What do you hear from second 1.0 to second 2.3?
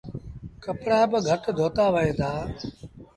با گھٽ دوتآ وهيݩ